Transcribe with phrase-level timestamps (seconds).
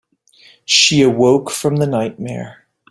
[0.65, 2.65] She awoke from the nightmare.